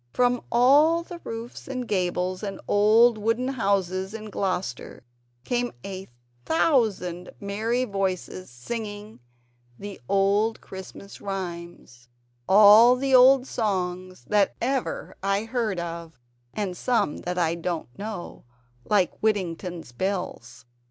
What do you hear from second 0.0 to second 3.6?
From all the roofs and gables and old wooden